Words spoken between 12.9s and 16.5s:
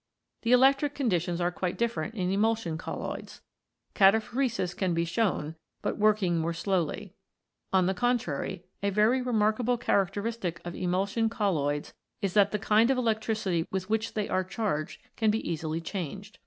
electricity with which they are charged can be easily changed.